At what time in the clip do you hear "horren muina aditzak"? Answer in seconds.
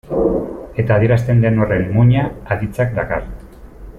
1.65-2.99